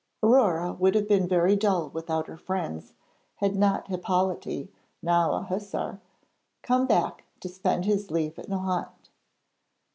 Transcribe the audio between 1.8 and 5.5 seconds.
without her friends had not Hippolyte, now a